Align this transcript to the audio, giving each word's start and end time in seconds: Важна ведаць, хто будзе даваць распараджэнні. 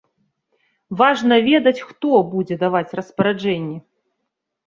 Важна 1.01 1.37
ведаць, 1.49 1.83
хто 1.89 2.21
будзе 2.31 2.55
даваць 2.63 2.95
распараджэнні. 3.01 3.77